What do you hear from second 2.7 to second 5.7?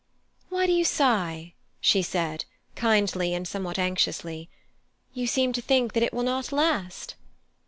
kindly and somewhat anxiously. "You seem to